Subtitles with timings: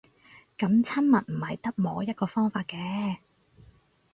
[0.57, 3.17] 噉親密唔係得摸一個方法嘅